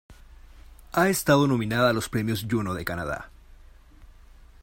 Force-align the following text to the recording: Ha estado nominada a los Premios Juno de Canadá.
Ha 0.93 1.09
estado 1.09 1.45
nominada 1.45 1.91
a 1.91 1.93
los 1.93 2.09
Premios 2.09 2.47
Juno 2.49 2.73
de 2.73 2.83
Canadá. 2.83 3.29